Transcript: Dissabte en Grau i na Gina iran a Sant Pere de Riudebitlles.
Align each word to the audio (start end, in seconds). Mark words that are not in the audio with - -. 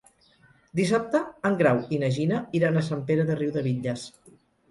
Dissabte 0.79 1.19
en 1.49 1.57
Grau 1.59 1.83
i 1.97 2.01
na 2.03 2.09
Gina 2.17 2.41
iran 2.61 2.81
a 2.81 2.85
Sant 2.87 3.05
Pere 3.11 3.27
de 3.31 3.37
Riudebitlles. 3.43 4.09